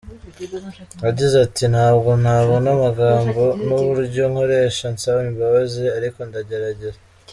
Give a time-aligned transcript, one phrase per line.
[1.05, 6.99] Yagize ati: “Ntabwo nabona amagambo n’uburyo nkoresha nsaba imbabazi ariko ndagerageza.